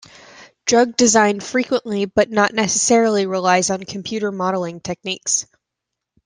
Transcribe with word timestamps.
Drug 0.65 0.97
design 0.97 1.39
frequently 1.41 2.05
but 2.05 2.31
not 2.31 2.55
necessarily 2.55 3.27
relies 3.27 3.69
on 3.69 3.83
computer 3.83 4.31
modeling 4.31 4.79
techniques. 4.79 5.45